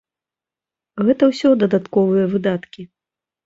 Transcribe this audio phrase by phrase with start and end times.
[1.05, 2.81] Гэта ўсё дадатковыя выдаткі.